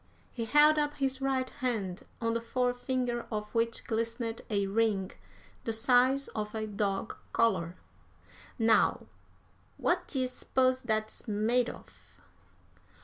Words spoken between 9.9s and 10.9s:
d'ye s'pose